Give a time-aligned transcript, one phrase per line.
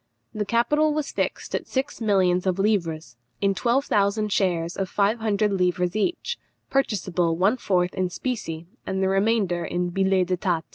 [0.33, 5.19] The capital was fixed at six millions of livres, in twelve thousand shares of five
[5.19, 6.39] hundred livres each,
[6.71, 10.63] purchasable one fourth in specie, and the remainder in billets d'état.